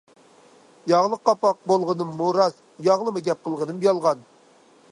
[0.91, 4.25] ياغلىق قاپاق بولغىنىممۇ راست، ياغلىما گەپ قىلغىنىم يالغان.